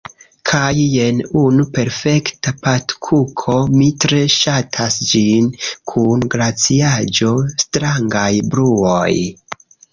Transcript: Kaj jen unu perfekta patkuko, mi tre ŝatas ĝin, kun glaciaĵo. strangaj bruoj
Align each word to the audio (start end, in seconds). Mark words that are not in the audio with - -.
Kaj 0.51 0.77
jen 0.93 1.19
unu 1.41 1.65
perfekta 1.75 2.53
patkuko, 2.63 3.59
mi 3.75 3.91
tre 4.05 4.23
ŝatas 4.37 4.99
ĝin, 5.13 5.53
kun 5.93 6.27
glaciaĵo. 6.37 7.33
strangaj 7.67 8.33
bruoj 8.53 9.09